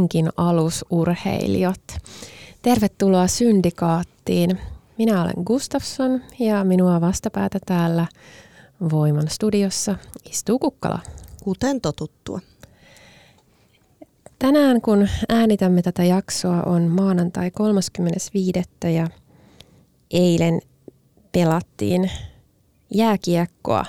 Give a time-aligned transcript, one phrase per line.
[0.00, 1.98] Ja penkin alusurheilijat.
[2.62, 4.58] Tervetuloa Syndikaattiin.
[4.98, 8.06] Minä olen Gustafsson ja minua vastapäätä täällä
[8.92, 9.96] Voiman studiossa
[10.30, 10.98] istuu Kukkala.
[11.44, 12.40] Kuten totuttua.
[14.38, 18.60] Tänään kun äänitämme tätä jaksoa on maanantai 35.
[18.94, 19.08] ja
[20.10, 20.60] eilen
[21.32, 22.10] pelattiin
[22.94, 23.84] jääkiekkoa.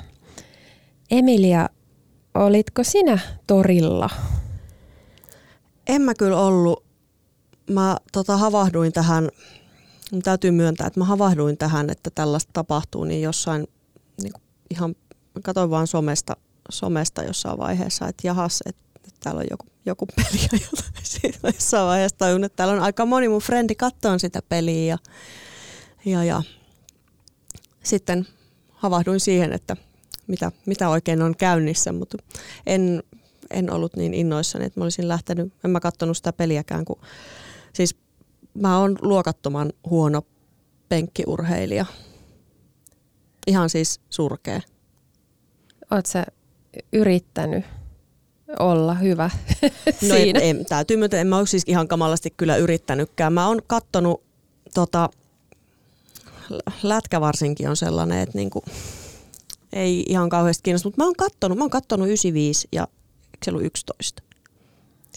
[1.12, 1.70] Emilia
[2.34, 4.10] Olitko sinä torilla?
[5.92, 6.84] En mä kyllä ollut.
[7.70, 9.30] Mä tota, havahduin tähän,
[10.12, 13.68] mun täytyy myöntää, että mä havahduin tähän, että tällaista tapahtuu, niin jossain
[14.24, 14.34] niin
[14.70, 14.96] ihan,
[15.36, 16.38] mä katsoin vaan somesta,
[16.70, 20.62] somesta jossain vaiheessa, että jahas, että, että täällä on joku, joku peli.
[20.62, 24.86] Ja sitten jossain vaiheessa tajun, että täällä on aika moni mun frendi kattoon sitä peliä.
[24.86, 24.98] Ja,
[26.06, 26.44] ja, ja
[27.84, 28.28] sitten
[28.70, 29.78] havahduin siihen, että
[30.28, 32.18] mitä, mitä oikein on käynnissä, mutta
[32.66, 33.04] en,
[33.54, 37.02] en ollut niin innoissani, että mä olisin lähtenyt, en mä katsonut sitä peliäkään, kun
[37.74, 37.96] siis
[38.54, 40.22] mä oon luokattoman huono
[40.90, 41.86] penkkiurheilija.
[43.48, 44.62] Ihan siis surkea.
[45.92, 46.26] Oot sä
[46.94, 47.66] yrittänyt
[48.60, 49.30] olla hyvä
[49.86, 50.40] no siinä?
[50.40, 53.34] En, en, täytyy myöntää, en mä ole siis ihan kamalasti kyllä yrittänytkään.
[53.34, 54.24] Mä oon kattonut,
[54.74, 55.10] tota,
[56.84, 58.64] lätkä varsinkin on sellainen, että niinku,
[59.74, 62.88] ei ihan kauheasti kiinnosta, mutta mä oon kattonut, mä oon kattonut 95 ja
[63.46, 64.24] se ollut 11.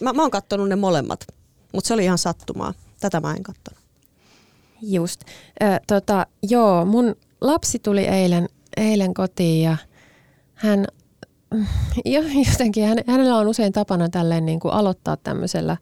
[0.00, 1.26] Mä, mä oon kattonut ne molemmat,
[1.72, 2.74] mutta se oli ihan sattumaa.
[3.00, 3.84] Tätä mä en kattonut.
[4.82, 5.20] Just.
[5.62, 9.76] Ö, tota, joo, mun lapsi tuli eilen, eilen kotiin ja
[10.54, 10.86] hän
[12.04, 15.76] jo, jotenkin, hän, hänellä on usein tapana tälleen niin kuin aloittaa tämmöisellä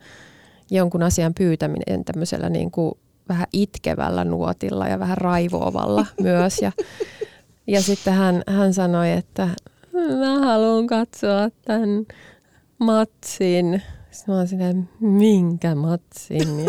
[0.70, 2.94] jonkun asian pyytäminen tämmöisellä niin kuin
[3.28, 6.59] vähän itkevällä nuotilla ja vähän raivoavalla myös.
[6.62, 6.72] Ja
[7.66, 9.48] ja sitten hän, hän sanoi, että
[10.19, 12.06] mä haluan katsoa tämän
[12.82, 13.82] matsin.
[14.10, 16.65] Sitten mä olin silleen, minkä matsin?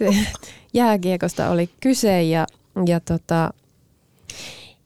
[0.00, 0.12] Ja
[0.74, 2.46] jääkiekosta oli kyse ja,
[2.86, 3.50] ja, tota,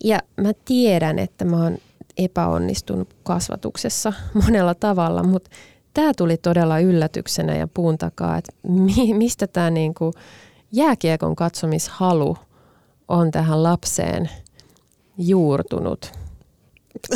[0.04, 1.78] ja mä tiedän, että mä oon
[2.16, 4.12] epäonnistunut kasvatuksessa
[4.44, 5.50] monella tavalla, mutta
[5.94, 10.12] tämä tuli todella yllätyksenä ja puun takaa, että mi, mistä tämä niinku
[10.72, 12.36] jääkiekon katsomishalu
[13.08, 14.30] on tähän lapseen–
[15.18, 16.12] juurtunut.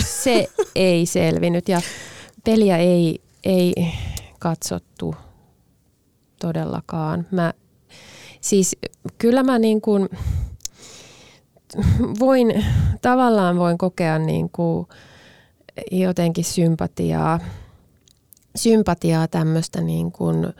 [0.04, 1.80] Se ei selvinnyt ja
[2.44, 3.74] peliä ei, ei
[4.38, 5.14] katsottu
[6.40, 7.26] todellakaan.
[7.30, 7.52] Mä,
[8.40, 8.76] siis
[9.18, 10.08] kyllä mä niin kuin
[12.20, 12.64] voin,
[13.02, 14.86] tavallaan voin kokea niin kuin
[15.90, 17.40] jotenkin sympatiaa,
[18.56, 20.52] sympatiaa tämmöistä niin kuin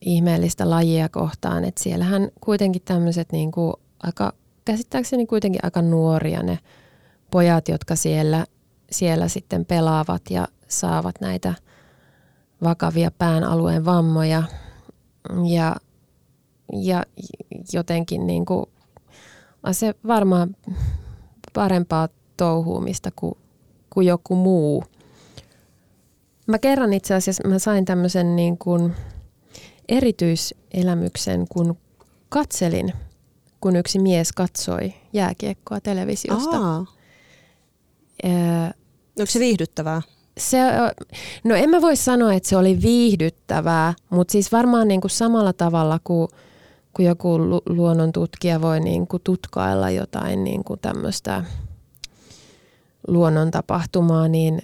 [0.00, 4.32] ihmeellistä lajia kohtaan, että siellähän kuitenkin tämmöiset niin kuin aika
[4.64, 6.58] käsittääkseni kuitenkin aika nuoria ne
[7.30, 8.46] pojat, jotka siellä,
[8.90, 11.54] siellä sitten pelaavat ja saavat näitä
[12.62, 14.42] vakavia pään alueen vammoja.
[15.48, 15.76] Ja,
[16.72, 17.02] ja
[17.72, 18.66] jotenkin niin kuin,
[19.72, 20.56] se varmaan
[21.54, 23.34] parempaa touhuumista kuin,
[23.90, 24.84] kuin joku muu.
[26.46, 28.94] Mä kerran itse asiassa mä sain tämmöisen niin kuin
[29.88, 31.76] erityiselämyksen, kun
[32.28, 32.92] katselin–
[33.60, 36.56] kun yksi mies katsoi jääkiekkoa televisiosta.
[36.56, 36.86] Aa.
[39.18, 40.02] Onko se viihdyttävää?
[40.38, 40.58] Se,
[41.44, 45.52] no en mä voi sanoa, että se oli viihdyttävää, mutta siis varmaan niin kuin samalla
[45.52, 46.28] tavalla kuin,
[46.92, 51.44] kuin joku lu- luonnontutkija voi niin kuin tutkailla jotain niin kuin tämmöistä
[53.08, 54.60] luonnontapahtumaa, niin,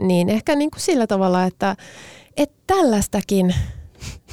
[0.00, 1.76] niin ehkä niin kuin sillä tavalla, että,
[2.36, 3.54] että tällaistakin,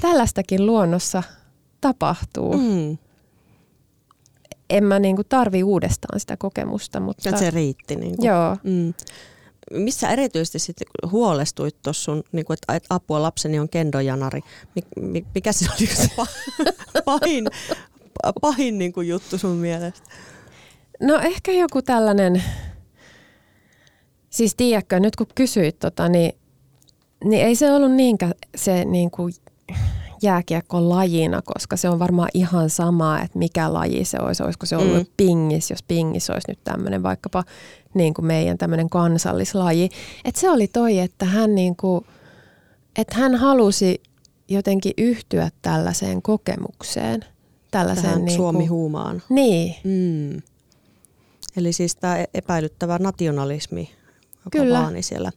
[0.02, 1.24] tällaistakin luonnossa
[1.82, 2.54] tapahtuu.
[2.54, 2.98] Mm
[4.70, 7.00] en mä niinku tarvi uudestaan sitä kokemusta.
[7.00, 7.30] Mutta...
[7.30, 7.96] Et se riitti.
[7.96, 8.26] Niinku.
[8.26, 8.58] Joo.
[8.64, 8.94] Mm.
[9.72, 14.42] Missä erityisesti sitten huolestuit tuossa sun, niinku, että apua lapseni on kendojanari.
[15.36, 16.08] Mikä se oli se
[17.06, 17.48] pahin,
[18.42, 20.10] pahin niin kuin juttu sun mielestä?
[21.02, 22.44] No ehkä joku tällainen,
[24.30, 26.32] siis tiedätkö, nyt kun kysyit tota, niin,
[27.24, 29.34] niin ei se ollut niinkään se niin kuin
[30.26, 34.44] jääkiekko lajina, koska se on varmaan ihan sama, että mikä laji se olisi.
[34.44, 35.14] Olisiko se ollut mm.
[35.18, 37.44] pingis, jos pingis olisi nyt tämmöinen vaikkapa
[37.94, 39.90] niin kuin meidän tämmöinen kansallislaji.
[40.26, 42.06] Että se oli toi, että hän, niin kuin,
[42.98, 44.02] että hän halusi
[44.50, 47.26] jotenkin yhtyä tällaiseen kokemukseen.
[47.72, 49.22] Tällaiseen Tähän niin Suomi-huumaan.
[49.30, 49.76] Niin.
[49.84, 50.42] Mm.
[51.58, 53.90] Eli siis tämä epäilyttävä nationalismi,
[54.46, 54.80] joka Kyllä.
[54.80, 55.32] vaani siellä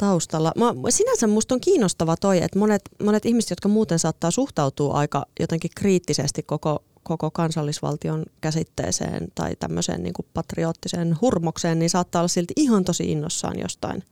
[0.00, 0.52] taustalla.
[0.56, 5.26] Mä, sinänsä musta on kiinnostava toi, että monet, monet ihmiset, jotka muuten saattaa suhtautua aika
[5.40, 12.54] jotenkin kriittisesti koko, koko kansallisvaltion käsitteeseen tai tämmöiseen niin patriottiseen hurmokseen, niin saattaa olla silti
[12.56, 14.04] ihan tosi innossaan jostain,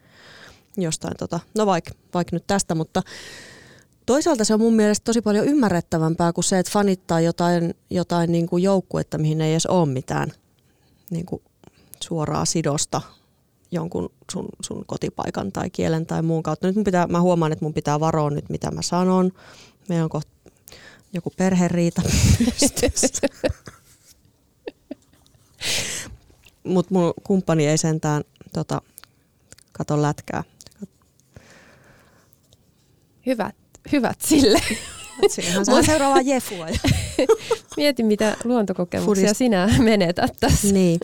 [0.76, 3.02] jostain tota, no vaikka vaik nyt tästä, mutta
[4.06, 8.46] toisaalta se on mun mielestä tosi paljon ymmärrettävämpää kuin se, että fanittaa jotain, jotain niin
[8.46, 10.32] kuin joukkuetta, mihin ei edes ole mitään
[11.10, 11.42] niin kuin
[12.02, 13.00] suoraa sidosta
[13.70, 16.66] jonkun sun, sun kotipaikan tai kielen tai muun kautta.
[16.66, 19.32] Nyt mun pitää, mä huomaan, että mun pitää varoa nyt, mitä mä sanon.
[19.88, 20.30] Meillä on kohta
[21.12, 22.02] joku perheriita
[26.64, 28.82] Mutta mun kumppani ei sentään tota,
[29.72, 30.44] kato lätkää.
[33.26, 33.54] Hyvät,
[33.92, 34.60] hyvät sille.
[35.28, 36.66] Sillähän saa seuraavaa jefua.
[37.76, 39.38] Mieti, mitä luontokokemuksia Fudist.
[39.38, 40.72] sinä menetät tässä.
[40.72, 41.00] Niin.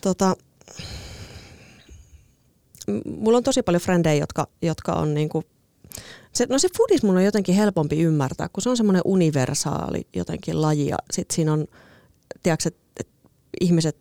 [0.00, 0.36] Tota,
[3.04, 5.44] mulla on tosi paljon frendejä, jotka, jotka on niinku,
[6.32, 10.62] se, no se foodis mun on jotenkin helpompi ymmärtää, kun se on semmoinen universaali jotenkin
[10.62, 11.66] laji ja sit siinä on,
[12.42, 13.08] tiedätkö, että et
[13.60, 13.96] ihmiset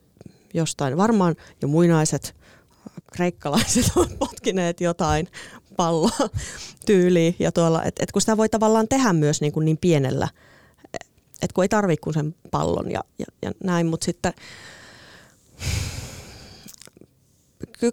[0.53, 2.35] jostain, varmaan jo muinaiset
[3.13, 5.27] kreikkalaiset on potkineet jotain
[5.77, 6.29] palloa
[6.85, 10.27] tyyliin ja tuolla, että et kun sitä voi tavallaan tehdä myös niin, kuin niin pienellä,
[11.41, 14.33] että kun ei tarvitse kuin sen pallon ja, ja, ja näin, mutta sitten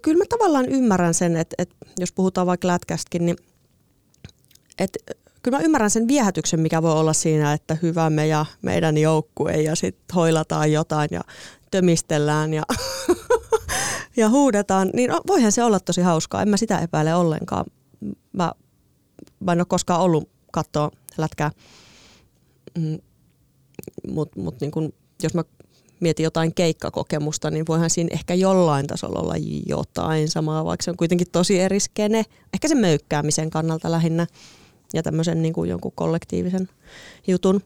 [0.01, 3.35] kyllä mä tavallaan ymmärrän sen, että, että jos puhutaan vaikka lätkästäkin, niin
[4.79, 4.99] että
[5.43, 9.75] kyllä mä ymmärrän sen viehätyksen, mikä voi olla siinä, että hyvämme ja meidän joukkue ja
[9.75, 11.21] sitten hoilataan jotain ja
[11.71, 12.63] tömistellään ja,
[14.17, 16.41] ja huudetaan, niin voihan se olla tosi hauskaa.
[16.41, 17.65] En mä sitä epäile ollenkaan.
[18.31, 18.51] Mä,
[19.39, 21.51] mä en ole koskaan ollut katsoa lätkää,
[22.77, 22.97] mm,
[24.07, 24.93] mutta mut niin
[25.23, 25.43] jos mä
[25.99, 30.97] mieti jotain keikkakokemusta, niin voihan siinä ehkä jollain tasolla olla jotain samaa, vaikka se on
[30.97, 32.23] kuitenkin tosi eri skene.
[32.53, 34.27] Ehkä sen möykkäämisen kannalta lähinnä
[34.93, 36.69] ja tämmöisen niin kuin jonkun kollektiivisen
[37.27, 37.61] jutun.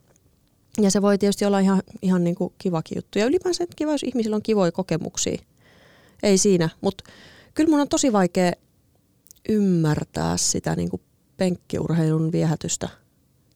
[0.81, 3.19] Ja se voi tietysti olla ihan, ihan niin kuin kivakin juttu.
[3.19, 5.41] Ja ylipäänsä kiva, jos ihmisillä on kivoja kokemuksia.
[6.23, 7.03] Ei siinä, mutta
[7.53, 8.51] kyllä mun on tosi vaikea
[9.49, 11.01] ymmärtää sitä niin kuin
[11.37, 12.89] penkkiurheilun viehätystä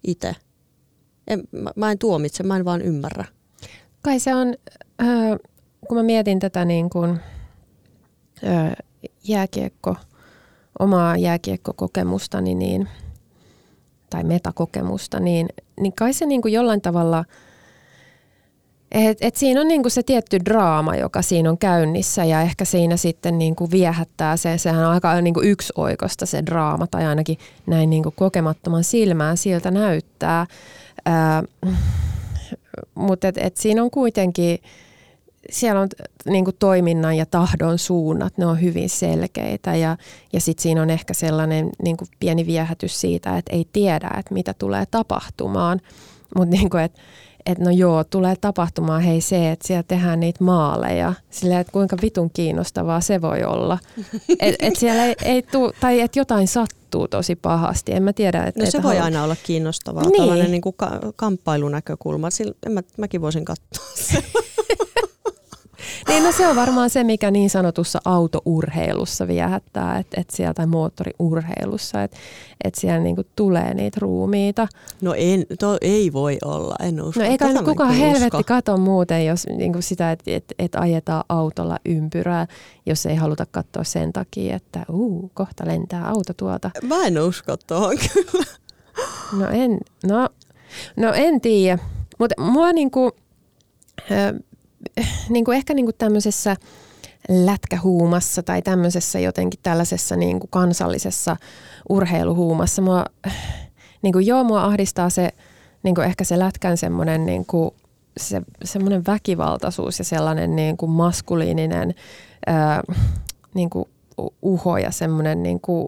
[0.03, 0.35] itse.
[1.51, 3.25] mä, mä en tuomitse, mä en vaan ymmärrä.
[4.03, 4.53] Kai se on,
[5.01, 5.39] äh,
[5.87, 7.19] kun mä mietin tätä niin kuin,
[8.47, 8.73] äh,
[9.23, 9.95] jääkiekko,
[10.79, 12.89] omaa jääkiekkokokemustani niin,
[14.09, 17.25] tai metakokemusta, niin, niin kai se niin kuin jollain tavalla,
[18.91, 22.65] että et siinä on niin kuin se tietty draama, joka siinä on käynnissä ja ehkä
[22.65, 27.05] siinä sitten niin kuin viehättää se, sehän on aika niin kuin yksioikosta se draama tai
[27.05, 30.45] ainakin näin niin kuin kokemattoman silmään siltä näyttää.
[31.05, 31.43] Ää,
[32.95, 34.59] mutta et, et siinä on kuitenkin,
[35.49, 35.87] siellä on
[36.25, 39.97] niin kuin toiminnan ja tahdon suunnat, ne on hyvin selkeitä ja,
[40.33, 44.33] ja sitten siinä on ehkä sellainen niin kuin pieni viehätys siitä, että ei tiedä, että
[44.33, 45.81] mitä tulee tapahtumaan,
[46.35, 47.01] mutta niin kuin, että
[47.45, 51.13] että no joo, tulee tapahtumaan hei se, että siellä tehdään niitä maaleja.
[51.29, 53.79] Sillä että kuinka vitun kiinnostavaa se voi olla.
[54.39, 57.93] Että et siellä ei, ei tuu, tai että jotain sattuu tosi pahasti.
[57.93, 58.43] En mä tiedä.
[58.43, 59.05] Et, no se et voi halu...
[59.05, 60.17] aina olla kiinnostavaa, niin.
[60.17, 62.29] tällainen niin kuin ka- kamppailunäkökulma.
[62.29, 64.23] Sillä, en mä, mäkin voisin katsoa sen.
[66.07, 70.67] Niin no se on varmaan se, mikä niin sanotussa autourheilussa viehättää, että et siellä tai
[70.67, 72.17] moottoriurheilussa, että
[72.63, 74.67] et siellä niinku tulee niitä ruumiita.
[75.01, 77.19] No en, to ei voi olla, en usko.
[77.19, 78.43] No eikä nyt kukaan helvetti usko.
[78.47, 82.47] kato muuten, jos niinku sitä, että et, et ajetaan autolla ympyrää,
[82.85, 86.71] jos ei haluta katsoa sen takia, että uu, kohta lentää auto tuolta.
[86.83, 88.45] Mä en usko tuohon kyllä.
[89.37, 90.29] No en, no,
[90.97, 91.79] no en tiedä,
[92.19, 93.11] mutta mua niinku,
[95.29, 96.55] niin kuin ehkä niin kuin tämmöisessä
[97.29, 101.37] lätkähuumassa tai tämmöisessä jotenkin tällaisessa niin kuin kansallisessa
[101.89, 102.81] urheiluhuumassa.
[102.81, 103.05] Mua,
[104.01, 105.29] niin kuin joo, mua ahdistaa se
[105.83, 107.71] niin kuin ehkä se lätkän semmoinen niin kuin,
[108.17, 111.95] se, semmoinen väkivaltaisuus ja sellainen niin kuin maskuliininen
[112.45, 112.83] ää,
[113.53, 113.85] niin kuin
[114.41, 115.87] uho ja semmoinen niin kuin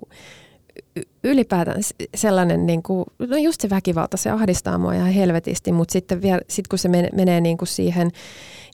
[1.24, 1.82] ylipäätään
[2.16, 6.42] sellainen, niin kuin, no just se väkivalta, se ahdistaa mua ihan helvetisti, mutta sitten vielä,
[6.50, 8.12] sit kun se menee niin kuin siihen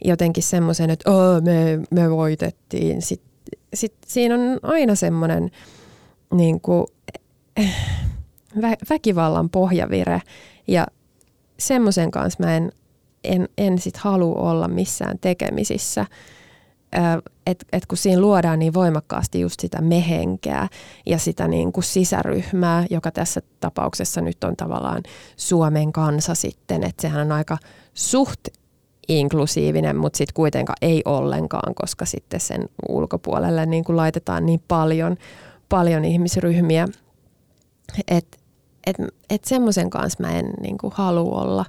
[0.06, 3.32] jotenkin semmoisen, että oh, me, me voitettiin, sitten
[3.74, 5.52] sit siinä on aina semmoinen
[6.34, 6.86] niin kuin,
[8.62, 10.22] vä, väkivallan pohjavire.
[10.68, 10.88] Ja
[11.60, 12.72] semmoisen kanssa mä en,
[13.24, 16.06] en, en sit halua olla missään tekemisissä
[17.46, 20.68] että et kun siinä luodaan niin voimakkaasti just sitä mehenkeä
[21.06, 25.04] ja sitä niin kuin sisäryhmää, joka tässä tapauksessa nyt on tavallaan
[25.38, 27.58] Suomen kansa sitten, että sehän on aika
[27.94, 28.48] suht
[29.08, 35.18] inklusiivinen, mutta sitten kuitenkaan ei ollenkaan, koska sitten sen ulkopuolelle niin kuin laitetaan niin paljon,
[35.70, 36.88] paljon ihmisryhmiä,
[38.08, 38.38] että
[38.86, 38.96] et,
[39.30, 41.66] et semmoisen kanssa mä en niin kuin halua olla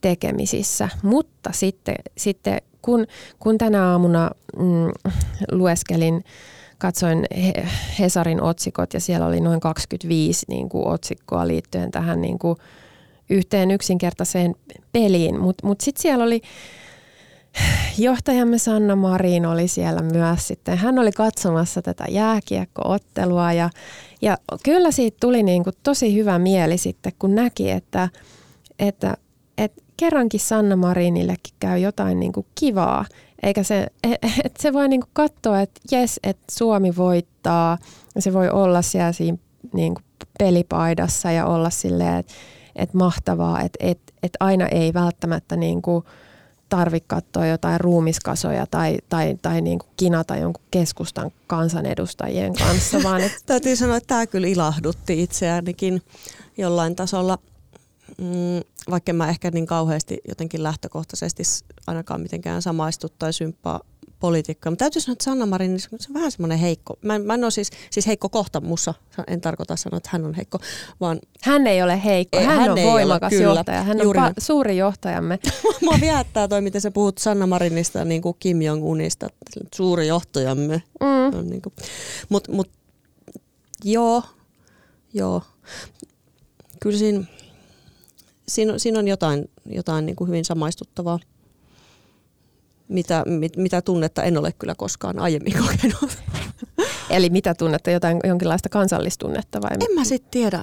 [0.00, 3.06] tekemisissä, mutta sitten, sitten kun,
[3.38, 4.90] kun tänä aamuna mm,
[5.52, 6.24] lueskelin,
[6.78, 7.26] katsoin
[7.98, 12.56] Hesarin otsikot ja siellä oli noin 25 niin kuin, otsikkoa liittyen tähän niin kuin,
[13.30, 14.54] yhteen yksinkertaiseen
[14.92, 16.40] peliin, mutta mut sitten siellä oli
[17.98, 20.78] johtajamme Sanna Marin oli siellä myös sitten.
[20.78, 23.70] Hän oli katsomassa tätä jääkiekkoottelua ja,
[24.22, 28.08] ja kyllä siitä tuli niin kuin tosi hyvä mieli sitten, kun näki, että,
[28.78, 29.16] että,
[29.58, 33.04] että kerrankin Sanna Marinillekin käy jotain niin kuin kivaa,
[33.42, 33.86] eikä se,
[34.44, 37.78] että se voi niin kuin katsoa, että jes, että Suomi voittaa
[38.14, 39.38] ja se voi olla siellä siinä
[39.72, 40.04] niin kuin
[40.38, 42.32] pelipaidassa ja olla silleen, että,
[42.76, 46.04] että mahtavaa, että, että, että aina ei välttämättä niin kuin
[46.68, 53.02] tarvitse katsoa jotain ruumiskasoja tai, tai, tai niin kuin kinata jonkun keskustan kansanedustajien kanssa.
[53.02, 53.38] Vaan että...
[53.46, 56.02] Täytyy sanoa, että tämä kyllä ilahdutti itseänikin
[56.56, 57.38] jollain tasolla–
[58.18, 61.42] mm, vaikka mä ehkä niin kauheasti jotenkin lähtökohtaisesti
[61.86, 63.80] ainakaan mitenkään samaistu tai symppaa
[64.20, 64.70] politiikkaa.
[64.70, 66.98] Mutta täytyy sanoa, että Sanna Marin niin se on vähän semmoinen heikko.
[67.02, 68.94] Mä, mä en ole siis, siis heikko kohta mussa.
[69.26, 70.58] En tarkoita sanoa, että hän on heikko,
[71.00, 71.18] vaan...
[71.42, 72.38] Hän ei ole heikko.
[72.38, 73.82] Ei, hän, hän on voimakas ole, johtaja.
[73.82, 75.38] Hän on pa- suuri johtajamme.
[75.84, 79.28] Mua viettää toi, miten sä puhut Sanna Marinista niin kuin Kim Jong-unista.
[79.74, 80.82] Suuri johtajamme.
[81.00, 81.50] Mm.
[81.50, 81.62] Niin
[82.28, 82.70] Mutta mut,
[83.84, 84.22] joo,
[85.14, 85.42] joo.
[86.80, 87.24] Kyllä siinä
[88.48, 91.18] siinä, siinä on jotain, jotain niin kuin hyvin samaistuttavaa,
[92.88, 96.18] mitä, mit, mitä tunnetta en ole kyllä koskaan aiemmin kokenut.
[97.10, 99.70] Eli mitä tunnetta, jotain, jonkinlaista kansallistunnetta vai?
[99.70, 100.60] En mä sitten tiedä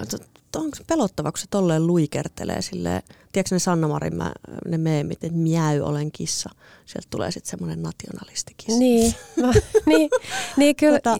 [0.59, 4.31] onko se pelottava, kun se tolleen luikertelee silleen, tiedätkö ne Sanna Marin mä,
[4.67, 6.49] ne meemit, että miäy olen kissa.
[6.85, 8.79] Sieltä tulee sitten semmoinen nationalistikissa.
[8.79, 9.51] Niin, mä,
[9.85, 10.09] niin,
[10.57, 11.17] niin kyllä, tota,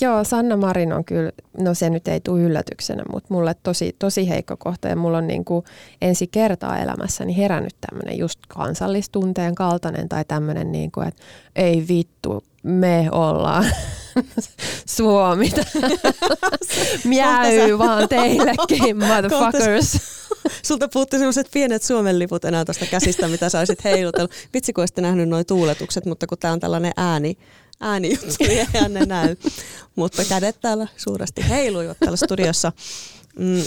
[0.00, 4.28] joo Sanna Marin on kyllä, no se nyt ei tule yllätyksenä, mutta mulle tosi, tosi
[4.28, 5.64] heikko kohta ja mulla on niin kuin
[6.02, 11.22] ensi kertaa elämässäni herännyt tämmöinen just kansallistunteen kaltainen tai tämmöinen niin kuin, että
[11.56, 12.15] ei vittu,
[12.62, 13.66] me ollaan
[14.96, 15.52] Suomi.
[17.04, 19.98] Miäy vaan teillekin, motherfuckers.
[20.62, 24.32] Sulta puuttui sellaiset pienet Suomen liput enää tuosta käsistä, mitä sä olisit heilutellut.
[24.54, 27.38] Vitsi, kun olisitte nähnyt nuo tuuletukset, mutta kun tämä on tällainen ääni,
[28.10, 29.36] juttu, niin eihän ne näy.
[29.96, 32.72] Mutta kädet täällä suuresti heiluivat täällä studiossa.
[33.38, 33.62] Mm.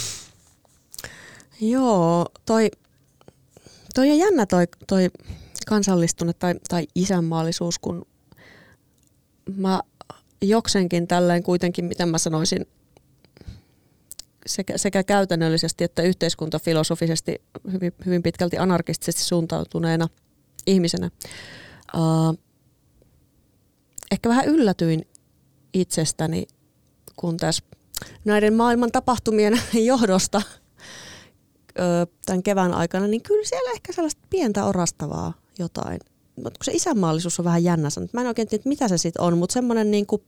[1.61, 2.71] Joo, toi,
[3.95, 5.09] toi on jännä toi, toi
[5.67, 8.05] kansallistunne tai, tai isänmaallisuus, kun
[9.55, 9.81] mä
[10.41, 12.65] jokseenkin tälleen kuitenkin, miten mä sanoisin,
[14.45, 17.41] sekä, sekä käytännöllisesti että yhteiskuntafilosofisesti
[17.71, 20.07] hyvin, hyvin pitkälti anarkistisesti suuntautuneena
[20.67, 21.11] ihmisenä.
[21.97, 22.39] Uh,
[24.11, 25.07] ehkä vähän yllätyin
[25.73, 26.47] itsestäni,
[27.15, 27.63] kun tässä
[28.25, 30.41] näiden maailman tapahtumien johdosta
[32.25, 35.99] tämän kevään aikana, niin kyllä siellä ehkä sellaista pientä orastavaa jotain
[36.43, 38.13] kun se isänmaallisuus on vähän jännä sanat.
[38.13, 40.21] Mä en oikein tiedä, mitä se sitten on, mutta semmoinen niin kuin,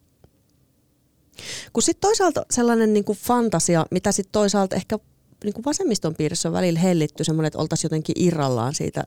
[1.74, 5.00] kun sitten toisaalta sellainen niin kuin fantasia, mitä sitten toisaalta ehkä
[5.44, 9.04] niin kuin vasemmiston piirissä on välillä hellitty semmoinen, että oltaisiin jotenkin irrallaan siitä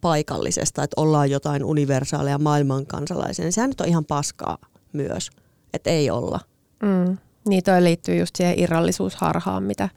[0.00, 4.58] paikallisesta, että ollaan jotain universaaleja maailman kansalaisia, niin sehän nyt on ihan paskaa
[4.92, 5.30] myös,
[5.74, 6.40] että ei olla.
[6.82, 7.18] Mm.
[7.48, 9.88] Niin toi liittyy just siihen irrallisuusharhaan, mitä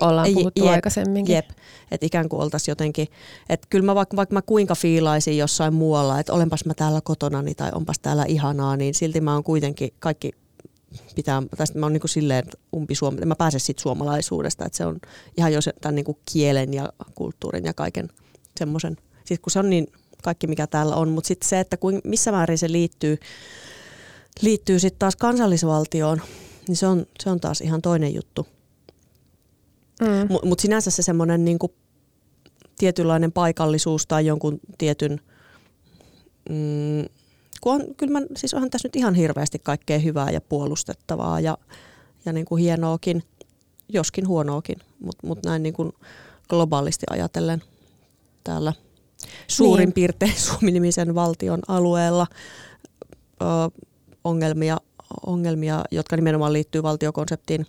[0.00, 1.34] ollaan puhuttu jep, aikaisemminkin.
[1.34, 1.50] Jep,
[1.90, 3.08] että ikään kuin oltaisiin jotenkin,
[3.48, 7.54] että kyllä mä vaikka, vaikka mä kuinka fiilaisin jossain muualla, että olenpas mä täällä kotonani
[7.54, 10.32] tai onpas täällä ihanaa, niin silti mä oon kuitenkin kaikki
[11.14, 12.44] pitää, tästä mä oon niin kuin silleen
[12.76, 14.98] umpi Suomi, mä pääsen siitä suomalaisuudesta, että se on
[15.36, 18.08] ihan jo tämän niin kuin kielen ja kulttuurin ja kaiken
[18.58, 19.86] semmoisen, siis kun se on niin
[20.22, 23.18] kaikki mikä täällä on, mutta sitten se, että kuin, missä määrin se liittyy,
[24.40, 26.22] liittyy sitten taas kansallisvaltioon,
[26.68, 28.46] niin se on, se on taas ihan toinen juttu.
[30.00, 30.26] Mm.
[30.28, 31.74] Mutta mut sinänsä se semmoinen niinku
[32.78, 35.20] tietynlainen paikallisuus tai jonkun tietyn...
[36.50, 37.08] Mm,
[37.60, 41.58] kun on, kyllä mä, siis onhan tässä nyt ihan hirveästi kaikkea hyvää ja puolustettavaa ja,
[42.24, 43.22] ja niin kuin hienoakin,
[43.88, 45.92] joskin huonoakin, mutta mut näin niin kuin
[46.48, 47.62] globaalisti ajatellen
[48.44, 48.72] täällä
[49.48, 49.92] suurin niin.
[49.92, 52.26] piirtein Suomi-nimisen valtion alueella
[53.42, 53.44] ö,
[54.24, 54.76] ongelmia,
[55.26, 57.66] ongelmia, jotka nimenomaan liittyy valtiokonseptiin,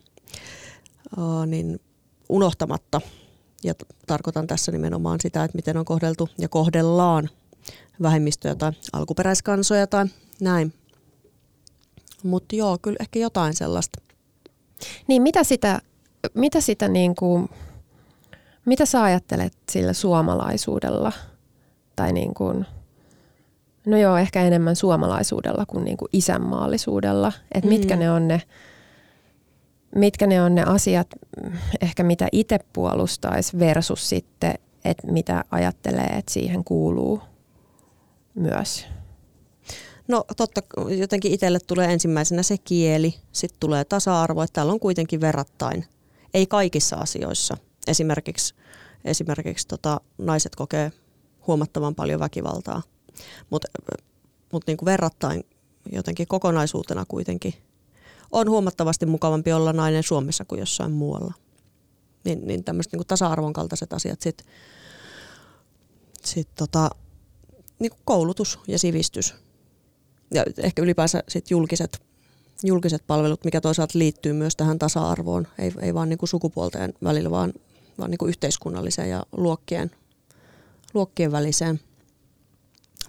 [1.17, 1.79] ö, niin
[2.29, 3.01] unohtamatta.
[3.63, 3.73] Ja
[4.07, 7.29] tarkoitan tässä nimenomaan sitä, että miten on kohdeltu ja kohdellaan
[8.01, 10.05] vähemmistöjä tai alkuperäiskansoja tai
[10.41, 10.73] näin.
[12.23, 14.01] Mutta joo, kyllä ehkä jotain sellaista.
[15.07, 15.81] Niin mitä sitä,
[16.33, 17.49] mitä sitä niin kuin,
[18.65, 21.11] mitä sä ajattelet sillä suomalaisuudella?
[21.95, 22.65] Tai niin kuin,
[23.85, 27.31] no joo, ehkä enemmän suomalaisuudella kuin, niin kuin isänmaallisuudella.
[27.51, 27.73] Että mm.
[27.73, 28.41] mitkä ne on ne,
[29.97, 31.07] mitkä ne on ne asiat,
[31.81, 34.53] ehkä mitä itse puolustaisi versus sitten,
[34.85, 37.21] että mitä ajattelee, että siihen kuuluu
[38.35, 38.85] myös.
[40.07, 40.61] No totta,
[40.97, 45.85] jotenkin itselle tulee ensimmäisenä se kieli, sitten tulee tasa-arvo, että täällä on kuitenkin verrattain.
[46.33, 47.57] Ei kaikissa asioissa.
[47.87, 48.55] Esimerkiksi,
[49.05, 50.91] esimerkiksi tota, naiset kokee
[51.47, 52.81] huomattavan paljon väkivaltaa,
[53.49, 53.67] mutta
[54.53, 55.43] mut niinku verrattain
[55.91, 57.53] jotenkin kokonaisuutena kuitenkin
[58.31, 61.33] on huomattavasti mukavampi olla nainen Suomessa kuin jossain muualla.
[62.23, 64.47] Niin, niin tämmöiset niinku tasa-arvon kaltaiset asiat sitten
[66.23, 66.89] sit tota,
[67.79, 69.35] niinku koulutus ja sivistys–
[70.33, 72.01] ja ehkä ylipäänsä sit julkiset,
[72.63, 77.31] julkiset palvelut, mikä toisaalta liittyy myös tähän tasa-arvoon, ei, ei vaan niin kuin sukupuolten välillä,
[77.31, 77.53] vaan,
[77.99, 79.91] vaan niin kuin yhteiskunnalliseen ja luokkien,
[80.93, 81.79] luokkien väliseen.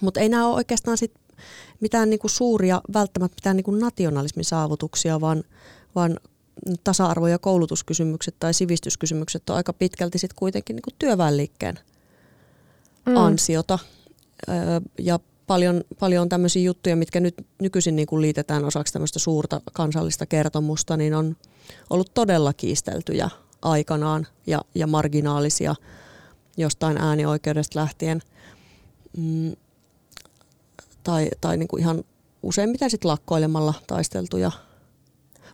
[0.00, 1.12] Mutta ei nämä ole oikeastaan sit
[1.80, 5.44] mitään niin kuin suuria, välttämättä mitään niin kuin nationalismin saavutuksia, vaan,
[5.94, 6.20] vaan
[6.84, 11.78] tasa-arvo- ja koulutuskysymykset tai sivistyskysymykset on aika pitkälti sit kuitenkin niin kuin työväenliikkeen
[13.06, 13.16] mm.
[13.16, 13.78] ansiota.
[14.98, 20.26] Ja paljon, paljon tämmöisiä juttuja, mitkä nyt nykyisin niin kuin liitetään osaksi tämmöistä suurta kansallista
[20.26, 21.36] kertomusta, niin on
[21.90, 23.30] ollut todella kiisteltyjä
[23.62, 25.74] aikanaan ja, ja marginaalisia
[26.56, 28.22] jostain äänioikeudesta lähtien.
[29.16, 29.52] Mm,
[31.08, 32.04] tai tai niin kuin ihan
[32.42, 34.50] useimmiten sitten lakkoilemalla taisteltuja.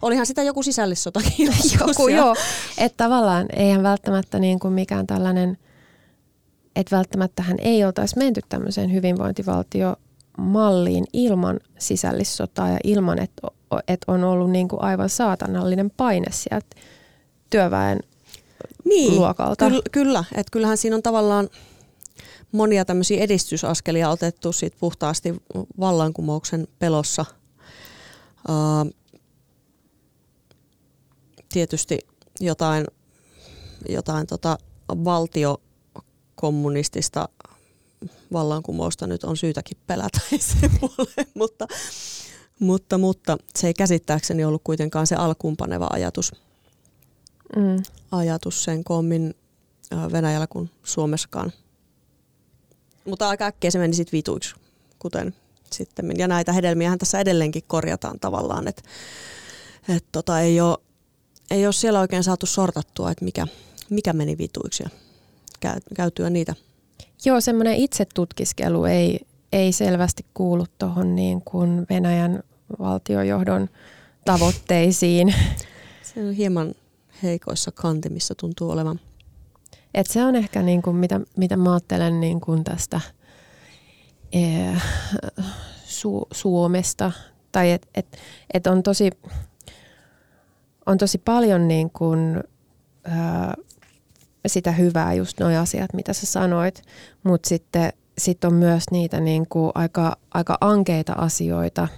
[0.03, 1.47] Olihan sitä joku sisällissotakin.
[1.81, 2.37] joku, joo.
[2.79, 5.59] Että tavallaan eihän välttämättä niin kuin mikään tällainen–
[6.77, 13.49] että välttämättä hän ei oltaisi menty tämmöiseen hyvinvointivaltiomalliin ilman sisällissotaa ja ilman, että,
[13.89, 16.77] että on ollut niin kuin aivan saatanallinen paine sieltä
[17.51, 18.01] työväen
[18.85, 19.69] niin, luokalta.
[19.69, 20.25] Kyllä, kyllä.
[20.35, 21.49] että kyllähän siinä on tavallaan
[22.55, 25.35] monia tämmöisiä edistysaskelia otettu siitä puhtaasti
[25.81, 27.25] vallankumouksen pelossa.
[31.53, 31.99] Tietysti
[32.41, 32.87] jotain,
[33.89, 34.59] jotain tota
[34.91, 35.61] valtio
[36.35, 37.29] kommunistista
[38.33, 41.67] vallankumousta nyt on syytäkin pelätä sen puoleen, mutta,
[42.59, 46.33] mutta, mutta se ei käsittääkseni ollut kuitenkaan se alkuunpaneva ajatus,
[47.57, 47.83] mm.
[48.11, 49.35] ajatus sen kommin
[50.13, 51.53] Venäjällä kuin Suomessakaan.
[53.05, 54.55] Mutta aika äkkiä se meni sitten vituiksi,
[54.99, 55.35] kuten
[55.73, 56.19] sitten.
[56.19, 58.83] Ja näitä hedelmiähän tässä edelleenkin korjataan tavallaan, että
[59.89, 60.79] et tota, ei, ole,
[61.51, 63.47] ei ole siellä oikein saatu sortattua, että mikä,
[63.91, 64.91] mikä meni vituiksi ja
[65.95, 66.55] käytyä niitä?
[67.25, 69.21] Joo, semmoinen itsetutkiskelu ei,
[69.53, 72.43] ei selvästi kuulu tuohon niin kuin Venäjän
[72.79, 73.69] valtiojohdon
[74.25, 75.35] tavoitteisiin.
[76.03, 76.75] Se on hieman
[77.23, 79.01] heikoissa kantimissa tuntuu olevan.
[79.95, 83.01] Et se on ehkä niin kuin, mitä, mitä mä ajattelen niin kuin tästä
[84.33, 84.77] ee,
[85.85, 87.13] Su- Suomesta.
[87.53, 88.19] Tai että et,
[88.55, 89.11] et on, tosi,
[90.87, 92.45] on tosi paljon niin kuin,
[93.05, 93.55] ää,
[94.47, 96.83] sitä hyvää, just nuo asiat, mitä sä sanoit,
[97.23, 101.89] mutta sitten sit on myös niitä niin kuin aika, aika ankeita asioita,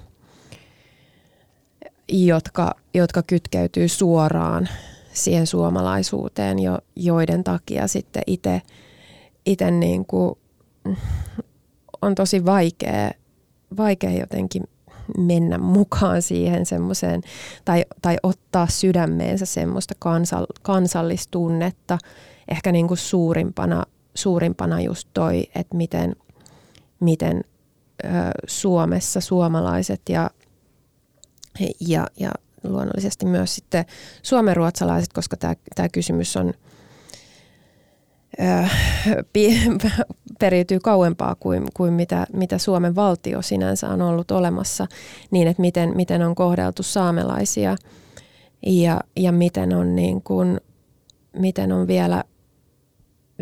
[2.09, 4.69] jotka, jotka kytkeytyy suoraan
[5.17, 8.63] siihen suomalaisuuteen, jo, joiden takia sitten itse
[9.47, 10.39] ite niin kuin
[12.03, 13.11] on tosi vaikea,
[13.77, 14.65] vaikea jotenkin
[15.19, 17.21] mennä mukaan siihen semmoiseen
[17.65, 21.99] tai, tai ottaa sydämeensä semmoista kansal, kansallistunnetta,
[22.49, 26.17] ehkä niin kuin suurimpana, suurimpana just toi, että miten,
[27.01, 27.45] miten
[28.05, 28.09] ö,
[28.47, 30.31] Suomessa suomalaiset ja,
[31.81, 32.31] ja, ja
[32.73, 33.85] luonnollisesti myös sitten
[34.23, 35.37] suomenruotsalaiset, koska
[35.75, 36.55] tämä kysymys on
[39.33, 39.61] pi,
[40.41, 44.87] periytyy kauempaa kuin, kuin mitä, mitä Suomen valtio sinänsä on ollut olemassa,
[45.31, 47.77] niin että miten, miten on kohdeltu saamelaisia
[48.67, 50.61] ja, ja miten on, niin kuin,
[51.39, 52.25] miten on vielä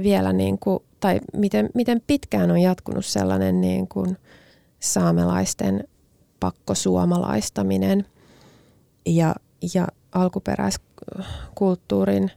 [0.02, 4.16] vielä niin kuin, tai miten, miten pitkään on jatkunut sellainen niin kuin
[4.80, 5.88] saamelaisten
[6.40, 8.06] pakkosuomalaistaminen
[9.06, 9.34] ja,
[9.74, 12.30] ja alkuperäiskulttuurin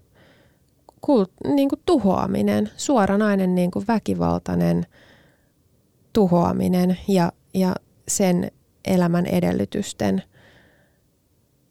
[1.01, 4.85] kult, niin kuin tuhoaminen, suoranainen niin kuin väkivaltainen
[6.13, 7.75] tuhoaminen ja, ja
[8.07, 8.51] sen
[8.85, 10.23] elämän edellytysten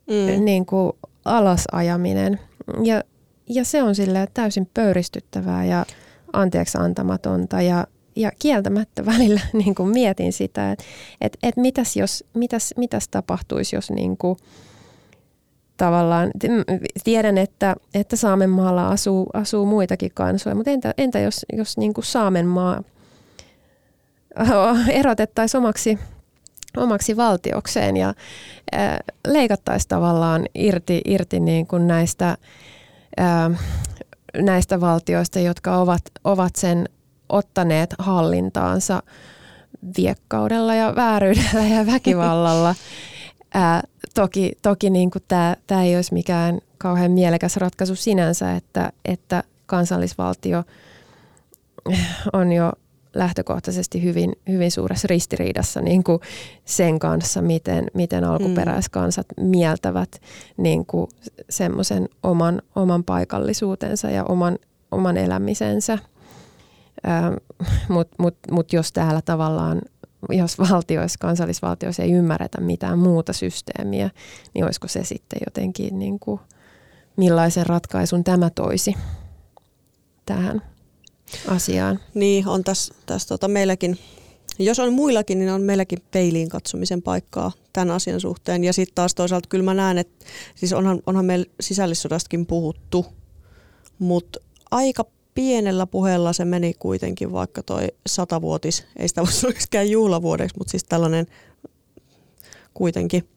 [0.07, 0.45] mm.
[0.45, 0.93] niin kuin
[1.25, 2.41] alasajaminen.
[2.83, 3.03] Ja,
[3.49, 5.87] ja se on sille täysin pöyristyttävää ja
[6.33, 10.85] anteeksi antamatonta ja, ja kieltämättä välillä niin kuin mietin sitä, että
[11.21, 14.39] et, et mitäs, jos, mitäs, mitäs tapahtuisi, jos niin kuin,
[15.77, 16.31] tavallaan,
[17.05, 22.05] tiedän, että, että Saamenmaalla asuu, asuu muitakin kansoja, mutta entä, entä jos, jos niin kuin
[22.05, 22.83] Saamenmaa
[24.89, 25.99] erotettaisiin omaksi,
[26.77, 28.15] omaksi valtiokseen ja
[29.27, 32.37] leikattaisiin tavallaan irti, irti niin kuin näistä,
[34.37, 36.89] näistä valtioista, jotka ovat, ovat sen
[37.29, 39.03] ottaneet hallintaansa
[39.97, 42.75] viekkaudella ja vääryydellä ja väkivallalla.
[43.55, 43.83] Ää,
[44.15, 45.11] toki toki niin
[45.67, 50.65] tämä ei olisi mikään kauhean mielekäs ratkaisu sinänsä, että, että kansallisvaltio
[52.33, 52.73] on jo
[53.15, 56.21] lähtökohtaisesti hyvin, hyvin suuressa ristiriidassa niin kuin
[56.65, 59.47] sen kanssa, miten, miten alkuperäiskansat mm.
[59.47, 60.21] mieltävät
[60.57, 61.11] niin kuin
[61.51, 64.59] semmoisen oman, oman paikallisuutensa ja oman,
[64.91, 65.99] oman elämisensä.
[67.89, 69.83] Mutta mut, mut jos täällä tavallaan,
[70.31, 74.11] jos valtioissa, kansallisvaltioissa ei ymmärretä mitään muuta systeemiä,
[74.55, 76.41] niin olisiko se sitten jotenkin, niin kuin,
[77.17, 78.95] millaisen ratkaisun tämä toisi
[80.27, 80.63] tähän?
[81.49, 82.01] asiaan.
[82.15, 83.99] Niin, on tässä, tässä tota meilläkin,
[84.59, 88.65] jos on muillakin, niin on meilläkin peiliin katsomisen paikkaa tämän asian suhteen.
[88.65, 93.07] Ja sitten taas toisaalta kyllä mä näen, että siis onhan, onhan meillä sisällissodastakin puhuttu,
[93.99, 95.05] mutta aika
[95.37, 100.85] pienellä puheella se meni kuitenkin, vaikka toi satavuotis, ei sitä voisi oikeastaan juhlavuodeksi, mutta siis
[100.85, 101.27] tällainen
[102.75, 103.29] kuitenkin,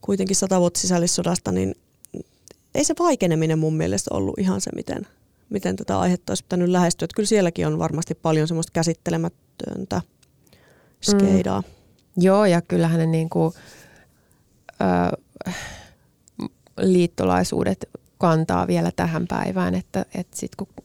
[0.00, 1.74] kuitenkin satavuotis sisällissodasta, niin
[2.74, 5.06] ei se vaikeneminen mun mielestä ollut ihan se, miten,
[5.50, 7.04] miten tätä aihetta olisi pitänyt lähestyä.
[7.04, 10.02] Että kyllä sielläkin on varmasti paljon semmoista käsittelemätöntä
[11.02, 11.60] skeidaa.
[11.60, 12.22] Mm.
[12.22, 13.54] Joo, ja kyllähän ne niin kuin,
[14.80, 15.22] ö,
[16.78, 17.84] liittolaisuudet
[18.18, 20.83] kantaa vielä tähän päivään, että, että sitten kun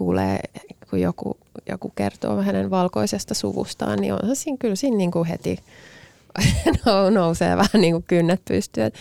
[0.00, 0.40] kuulee,
[0.90, 1.36] kun joku,
[1.68, 5.58] joku kertoo hänen valkoisesta suvustaan, niin onhan siinä kyllä siinä niin kuin heti
[7.14, 8.92] nousee vähän niin kuin kynnet pystyyn.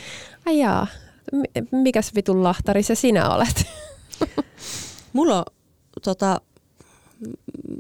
[0.46, 0.88] Ai jaa,
[1.72, 3.66] mikäs vitun lahtari se sinä olet?
[5.14, 5.46] mulla, on,
[6.04, 6.42] tota,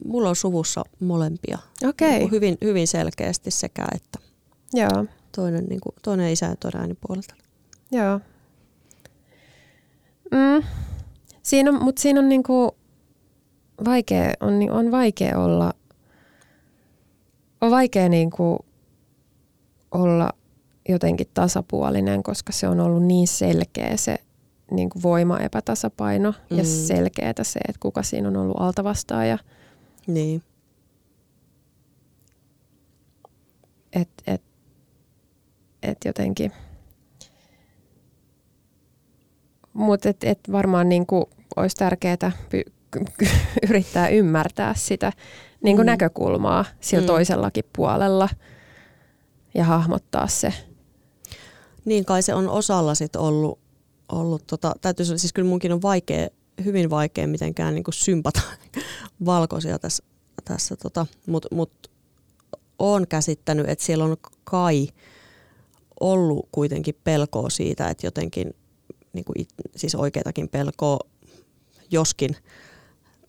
[0.05, 1.57] mulla on suvussa molempia.
[1.89, 2.09] Okay.
[2.09, 4.19] Niin hyvin, hyvin selkeästi sekä että.
[4.73, 5.05] Joo.
[5.35, 7.35] Toinen, niin kuin, toinen isä ja toinen ääni puolelta.
[7.91, 8.19] Joo.
[10.31, 10.63] Mm.
[11.43, 12.75] Siinä on, mutta siinä on niinku
[13.85, 15.73] vaikea, on, on vaikea olla,
[17.61, 18.65] on vaikea niinku
[19.91, 20.29] olla
[20.89, 24.17] jotenkin tasapuolinen, koska se on ollut niin selkeä se
[24.71, 26.57] niin kuin voimaepätasapaino mm.
[26.57, 29.37] ja selkeää se, että kuka siinä on ollut altavastaaja.
[30.07, 30.43] Niin.
[33.93, 34.41] Et, et,
[35.83, 36.51] et jotenkin.
[39.73, 42.31] Mutta et, et varmaan niin kuin olisi tärkeää
[43.69, 45.13] yrittää ymmärtää sitä
[45.63, 45.89] niin kuin mm.
[45.89, 47.07] näkökulmaa sillä mm.
[47.07, 48.29] toisellakin puolella
[49.53, 50.53] ja hahmottaa se.
[51.85, 53.59] Niin kai se on osalla sit ollut
[54.09, 56.27] ollut, tota, täytyy sanoa, siis kyllä munkin on vaikea,
[56.63, 58.41] hyvin vaikea mitenkään niin sympata
[59.25, 60.03] valkoisia tässä,
[60.45, 61.91] tässä tota, mutta mut
[62.79, 64.87] olen käsittänyt, että siellä on kai
[65.99, 68.53] ollut kuitenkin pelkoa siitä, että jotenkin,
[69.13, 70.99] niin kuin it, siis oikeatakin pelkoa,
[71.91, 72.35] joskin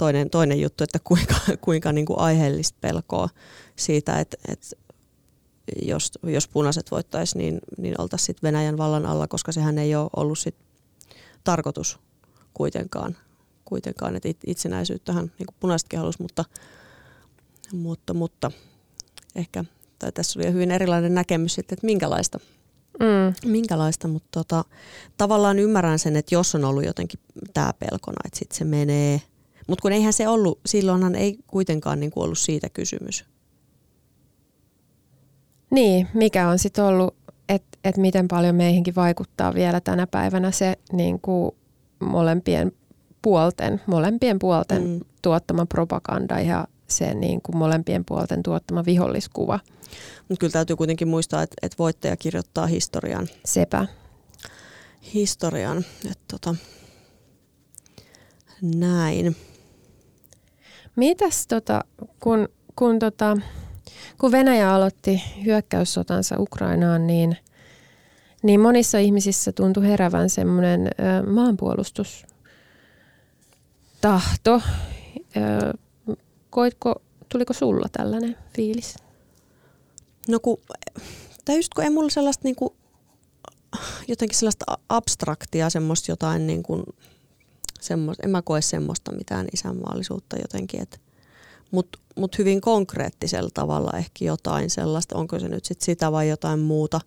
[0.01, 1.35] toinen, toinen juttu, että kuinka,
[1.67, 3.29] kuinka niin kuin aiheellista pelkoa
[3.77, 4.67] siitä, että, että
[5.83, 10.39] jos, jos punaiset voittaisi, niin, niin oltaisiin Venäjän vallan alla, koska sehän ei ole ollut
[10.39, 10.55] sit
[11.45, 11.99] tarkoitus
[12.55, 13.17] kuitenkaan,
[13.65, 16.45] kuitenkaan että itsenäisyyttähän niin kuin punaisetkin halusi, mutta,
[17.73, 18.51] mutta, mutta
[19.35, 19.65] ehkä
[19.99, 22.39] tai tässä oli hyvin erilainen näkemys sitten, että minkälaista,
[23.01, 23.51] mm.
[23.51, 24.65] minkälaista mutta tota,
[25.17, 27.21] tavallaan ymmärrän sen, että jos on ollut jotenkin
[27.55, 29.23] tämä pelkona, että sitten se menee,
[29.69, 33.25] mutta kun eihän se ollut, silloinhan ei kuitenkaan niin kuin ollut siitä kysymys.
[35.71, 37.15] Niin, mikä on sitten ollut
[37.51, 41.53] että et miten paljon meihinkin vaikuttaa vielä tänä päivänä se niin kuin
[42.01, 42.73] molempien
[43.23, 45.01] puolten, molempien puolten mm.
[45.23, 49.61] tuottama propaganda ja se niin kuin molempien puolten tuottama viholliskuva.
[50.29, 53.29] Mutta kyllä täytyy kuitenkin muistaa, että, että voittaja kirjoittaa historian.
[53.45, 53.87] Sepä.
[55.15, 55.85] Historian.
[56.11, 56.55] Että tota,
[58.63, 59.37] näin.
[60.97, 61.85] Mitäs tota,
[62.21, 63.37] kun, kun tota,
[64.19, 67.37] kun Venäjä aloitti hyökkäyssotansa Ukrainaan, niin,
[68.43, 70.91] niin monissa ihmisissä tuntui herävän semmoinen
[71.35, 72.27] maanpuolustus
[74.01, 74.63] tahto.
[76.51, 78.95] Koitko, tuliko sulla tällainen fiilis?
[80.29, 80.59] No kun,
[81.45, 82.77] tai just kun ei mulla sellaista niinku,
[84.09, 86.63] jotenkin sellaista abstraktia, semmoista jotain niin
[87.81, 90.87] semmoista, en mä koe semmoista mitään isänmaallisuutta jotenkin,
[91.71, 96.61] mutta mut hyvin konkreettisella tavalla ehkä jotain sellaista, onko se nyt sit sitä vai jotain
[96.61, 97.01] muuta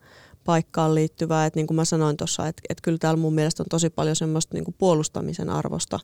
[0.45, 3.67] paikkaan liittyvää, että niin kuin mä sanoin tuossa, että, että kyllä täällä mun mielestä on
[3.69, 5.99] tosi paljon semmoista niin kuin puolustamisen arvosta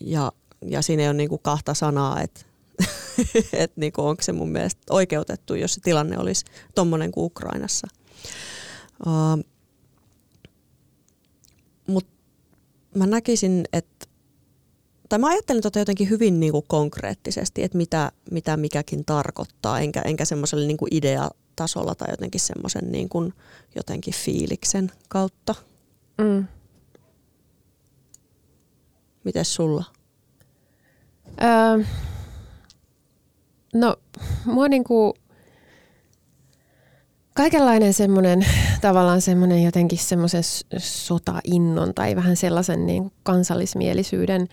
[0.00, 0.32] ja,
[0.66, 2.40] ja siinä ei ole niin kuin kahta sanaa, että
[3.52, 7.88] että niin onko se mun mielestä oikeutettu, jos se tilanne olisi tommonen kuin Ukrainassa.
[9.06, 9.44] Uh,
[11.86, 12.12] Mutta
[12.96, 14.06] mä näkisin, että
[15.08, 20.02] tai mä ajattelin tota jotenkin hyvin niin kuin konkreettisesti, että mitä, mitä mikäkin tarkoittaa, enkä,
[20.02, 23.34] enkä semmoiselle niin ideatasolla tai jotenkin semmoisen niin kuin
[23.76, 25.54] jotenkin fiiliksen kautta.
[26.18, 26.46] Mm.
[29.24, 29.84] Mites sulla?
[31.42, 31.84] Öö,
[33.74, 33.96] no,
[34.44, 35.14] mua niinku
[37.36, 38.46] kaikenlainen semmoinen,
[38.80, 40.42] tavallaan semmoinen jotenkin semmoisen
[40.78, 44.48] sotainnon tai vähän sellaisen niin kuin kansallismielisyyden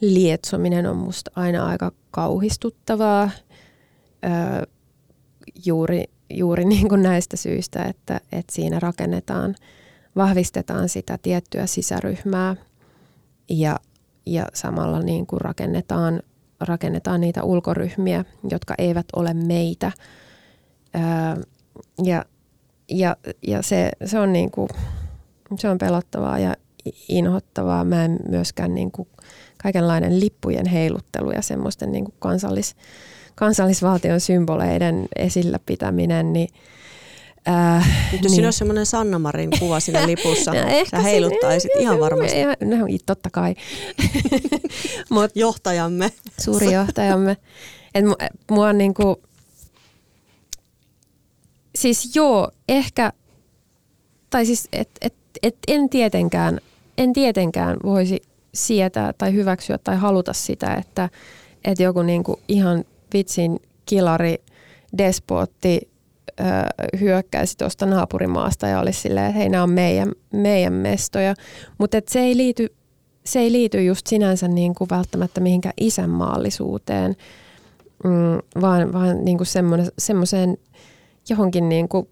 [0.00, 3.30] lietsominen on musta aina aika kauhistuttavaa
[4.24, 4.62] öö,
[5.64, 9.54] juuri, juuri niin kuin näistä syistä, että, että siinä rakennetaan,
[10.16, 12.56] vahvistetaan sitä tiettyä sisäryhmää
[13.50, 13.76] ja,
[14.26, 16.22] ja samalla niin kuin rakennetaan,
[16.60, 19.92] rakennetaan niitä ulkoryhmiä, jotka eivät ole meitä.
[20.94, 21.42] Öö,
[22.02, 22.24] ja,
[22.88, 24.68] ja, ja se, se, on niin kuin,
[25.58, 26.54] se on pelottavaa ja
[27.08, 27.84] inhottavaa.
[27.84, 29.08] Mä en myöskään niin kuin,
[29.62, 32.76] kaikenlainen lippujen heiluttelu ja semmoisten niin kuin kansallis,
[33.34, 36.48] kansallisvaltion symboleiden esillä pitäminen, niin
[37.48, 38.30] Äh, Nyt jos niin.
[38.30, 40.60] siinä olisi semmoinen Sanna Marin kuva siinä lipussa, no,
[40.90, 42.44] sä heiluttaisit se, ihan varmasti.
[42.44, 43.54] No, totta kai.
[45.10, 46.12] Mut, johtajamme.
[46.40, 47.36] Suuri johtajamme.
[47.94, 48.04] Et
[48.50, 49.22] mua on niinku,
[51.80, 53.12] siis joo, ehkä,
[54.30, 56.60] tai siis et, et, et en tietenkään,
[56.98, 58.22] en tietenkään voisi
[58.54, 61.08] sietää tai hyväksyä tai haluta sitä, että,
[61.64, 64.36] että joku niinku ihan vitsin kilari
[64.98, 65.90] despootti
[66.40, 66.44] ö,
[67.00, 71.34] hyökkäisi tuosta naapurimaasta ja olisi silleen, että hei nämä on meidän, meidän mestoja.
[71.78, 72.74] Mutta se ei liity
[73.24, 77.16] se ei liity just sinänsä niin välttämättä mihinkään isänmaallisuuteen,
[78.04, 79.38] mm, vaan, vaan niin
[79.98, 80.58] semmoiseen
[81.28, 82.08] johonkin niin kuin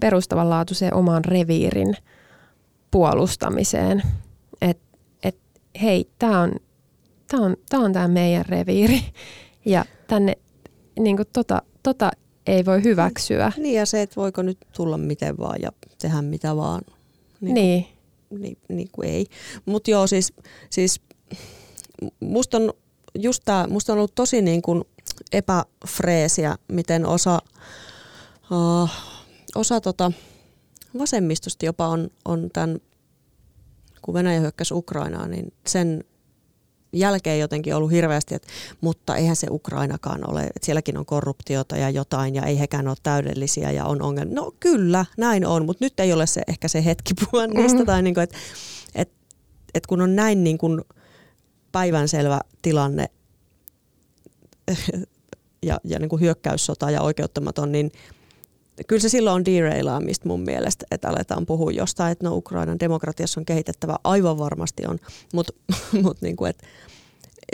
[0.00, 1.96] perustavanlaatuiseen omaan reviirin
[2.90, 4.02] puolustamiseen.
[4.60, 5.38] Että et,
[5.82, 6.52] hei, tämä on
[7.28, 9.00] tämä on, tää on tämä meidän reviiri
[9.64, 10.32] ja tänne
[10.98, 12.10] niin kuin tota, tota
[12.46, 13.52] ei voi hyväksyä.
[13.56, 16.82] Niin ja se, että voiko nyt tulla miten vaan ja tehdä mitä vaan.
[17.40, 17.54] Niin.
[17.54, 17.86] niin.
[18.30, 19.26] Niin, niin kuin ei.
[19.66, 20.32] Mutta joo, siis,
[20.70, 21.00] siis
[22.20, 22.72] musta on
[23.14, 24.84] just tää, musta on ollut tosi niin kuin
[25.32, 27.38] epäfreesiä, miten osa
[28.50, 28.90] uh,
[29.54, 30.12] osa tota,
[30.98, 32.78] vasemmistosta jopa on, on tämän,
[34.02, 36.04] kun Venäjä hyökkäsi Ukrainaan, niin sen
[36.92, 38.48] jälkeen jotenkin ollut hirveästi, että
[38.80, 42.96] mutta eihän se Ukrainakaan ole, että sielläkin on korruptiota ja jotain ja ei hekään ole
[43.02, 44.34] täydellisiä ja on ongelmia.
[44.34, 47.86] No kyllä, näin on, mutta nyt ei ole se ehkä se hetki puhua niistä mm-hmm.
[47.86, 48.36] tai niin kuin, että,
[48.94, 49.14] että,
[49.74, 50.82] että kun on näin niin kuin
[51.72, 53.06] päivänselvä tilanne
[55.62, 57.92] ja, ja niin kuin hyökkäyssota ja oikeuttamaton, niin–
[58.86, 63.40] kyllä se silloin on derailaamista mun mielestä, että aletaan puhua jostain, että no Ukrainan demokratiassa
[63.40, 64.98] on kehitettävä, aivan varmasti on,
[65.34, 65.52] mutta
[66.02, 66.44] mut niinku,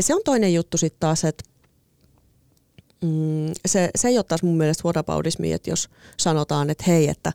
[0.01, 1.45] se on toinen juttu sitten taas, että
[3.05, 7.33] mm, se, se ei ole taas mun mielestä whataboutismi, että jos sanotaan, että hei, että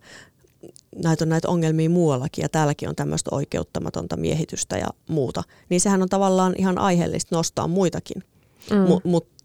[0.96, 6.02] näitä on näitä ongelmia muuallakin ja täälläkin on tämmöistä oikeuttamatonta miehitystä ja muuta, niin sehän
[6.02, 8.24] on tavallaan ihan aiheellista nostaa muitakin.
[8.72, 8.78] Mm.
[8.78, 9.37] Mutta mut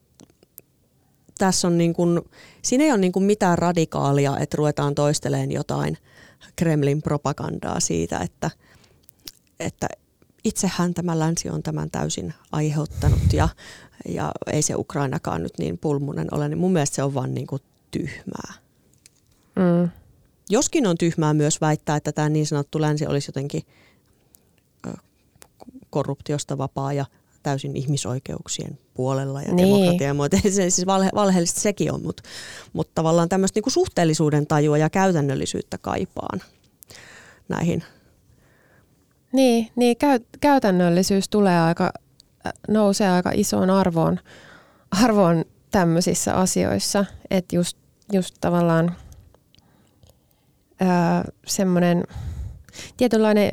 [1.43, 2.21] tässä on niin kuin,
[2.63, 5.99] siinä ei ole niin kuin mitään radikaalia, että ruvetaan toisteleen jotain
[6.57, 8.51] Kremlin propagandaa siitä, että,
[9.61, 9.89] että
[10.45, 13.49] itsehän tämä länsi on tämän täysin aiheuttanut ja,
[14.09, 17.47] ja ei se Ukrainakaan nyt niin pulmunen ole, niin mun mielestä se on vaan niin
[17.47, 18.53] kuin tyhmää.
[19.57, 19.89] Mm.
[20.51, 23.63] Joskin on tyhmää myös väittää, että tämä niin sanottu länsi olisi jotenkin
[25.91, 27.07] korruptiosta vapaa ja
[27.43, 29.69] täysin ihmisoikeuksien puolella ja niin.
[29.69, 30.37] demokratia ja muuta.
[30.43, 32.23] Se, siis valhe, valheellista sekin on, mutta,
[32.73, 36.41] mutta tavallaan tämmöistä niinku suhteellisuuden tajua ja käytännöllisyyttä kaipaan
[37.49, 37.85] näihin.
[39.33, 41.93] Niin, niin käy, käytännöllisyys tulee aika,
[42.69, 44.19] nousee aika isoon arvoon,
[45.03, 47.77] arvoon tämmöisissä asioissa, että just,
[48.13, 48.97] just tavallaan
[51.47, 52.05] semmoinen
[52.97, 53.51] tietynlainen,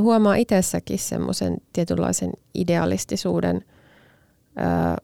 [0.00, 3.64] huomaa itsessäkin semmoisen tietynlaisen idealistisuuden
[4.56, 4.96] ää,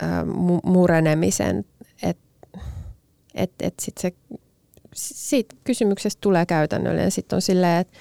[0.00, 0.24] ää,
[0.64, 1.64] murenemisen,
[2.02, 2.26] että
[3.34, 4.12] et, et sit se,
[4.94, 7.10] siitä kysymyksestä tulee käytännöllinen.
[7.10, 7.98] Sitten on silleen, että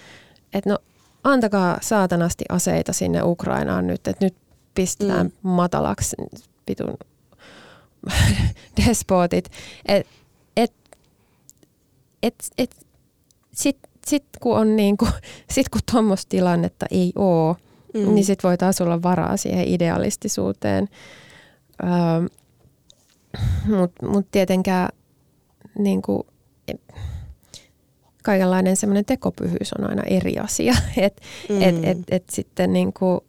[0.54, 0.80] et no
[1.24, 4.36] antakaa saatanasti aseita sinne Ukrainaan nyt, että nyt
[4.76, 5.50] pistetään mm.
[5.50, 6.16] matalaksi
[6.66, 6.98] pitun
[8.88, 9.50] despotit.
[9.86, 10.08] Et,
[10.58, 10.74] et,
[12.24, 12.76] et, et,
[14.06, 15.08] Sitten sit kun on niinku,
[15.54, 17.56] sit kun tuommoista tilannetta ei ole,
[17.94, 18.16] mm.
[18.16, 20.90] niin sitten voi taas olla varaa siihen idealistisuuteen.
[21.84, 22.28] Öö,
[23.78, 24.90] Mutta mut tietenkään
[25.78, 26.28] niinku,
[28.24, 30.76] kaikenlainen semmoinen tekopyhyys on aina eri asia.
[30.98, 31.62] Et, mm.
[31.62, 33.26] et, et, et sitten niinku,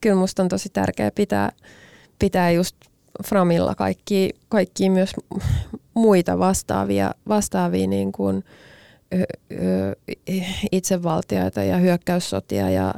[0.00, 1.52] kyllä musta on tosi tärkeää pitää,
[2.18, 2.76] pitää just
[3.26, 5.10] Framilla kaikki, kaikki myös
[5.94, 8.44] muita vastaavia, vastaavia niin kuin,
[10.72, 12.94] itsevaltioita ja hyökkäyssotia ja,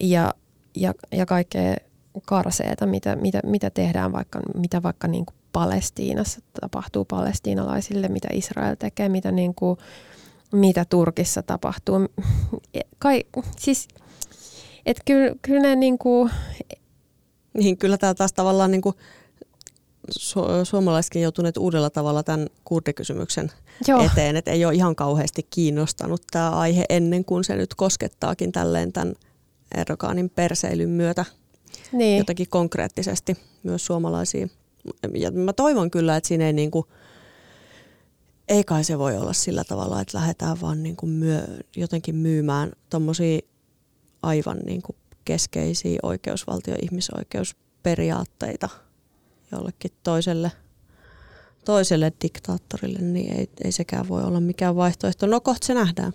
[0.00, 0.34] ja,
[0.76, 1.76] ja, ja kaikkea
[2.26, 8.74] karseeta, mitä, mitä, mitä tehdään vaikka, mitä vaikka niin kuin Palestiinassa tapahtuu palestiinalaisille, mitä Israel
[8.78, 9.78] tekee, mitä, niin kuin,
[10.52, 11.96] mitä Turkissa tapahtuu.
[12.98, 13.24] Kai,
[13.58, 13.88] siis,
[14.86, 16.30] et kyllä, kyllä ne niin kuin...
[17.54, 18.96] Niin, kyllä tämä taas tavallaan niin kuin
[20.18, 23.52] su- suomalaisetkin joutuneet uudella tavalla tämän kurdikysymyksen
[23.88, 24.02] Joo.
[24.04, 28.92] eteen, että ei ole ihan kauheasti kiinnostanut tämä aihe ennen kuin se nyt koskettaakin tälleen
[28.92, 29.14] tämän
[29.74, 31.24] Erdogaanin perseilyn myötä
[31.92, 32.18] niin.
[32.18, 34.48] jotenkin konkreettisesti myös suomalaisia.
[35.14, 36.86] Ja mä toivon kyllä, että siinä ei niin kuin,
[38.48, 42.72] ei kai se voi olla sillä tavalla, että lähdetään vaan niin kuin myö, jotenkin myymään
[42.90, 43.40] tuommoisia
[44.22, 48.68] aivan niin kuin keskeisiä oikeusvaltio- ja ihmisoikeusperiaatteita
[49.52, 50.52] jollekin toiselle,
[51.64, 55.26] toiselle diktaattorille, niin ei, ei sekään voi olla mikään vaihtoehto.
[55.26, 56.12] No kohta se nähdään.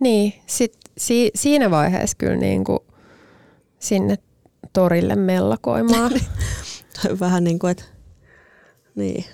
[0.00, 2.78] Niin, sit, si, siinä vaiheessa kyllä niin kuin
[3.78, 4.18] sinne
[4.72, 6.12] torille mellakoimaan.
[7.20, 7.84] Vähän niin kuin, että
[8.94, 9.24] niin.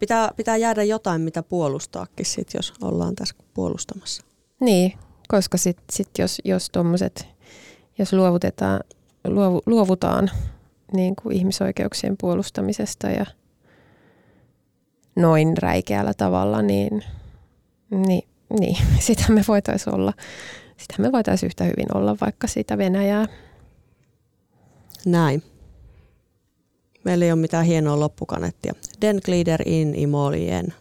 [0.00, 4.22] Pitää, pitää jäädä jotain, mitä puolustaakin sit, jos ollaan tässä puolustamassa.
[4.60, 4.92] Niin,
[5.28, 7.28] koska sitten sit jos, jos tuommoiset,
[7.98, 8.80] jos luovutetaan,
[9.24, 10.30] luovu, luovutaan
[10.92, 13.26] niin kuin ihmisoikeuksien puolustamisesta ja
[15.16, 17.04] noin räikeällä tavalla, niin,
[17.90, 18.28] niin,
[18.60, 18.76] niin
[19.06, 20.12] sitä me voitaisiin olla,
[20.76, 23.26] sitä me voitaisiin yhtä hyvin olla vaikka sitä Venäjää.
[25.06, 25.42] Näin.
[27.04, 28.72] Meillä ei ole mitään hienoa loppukanettia.
[29.00, 30.74] Den glider in i moljen.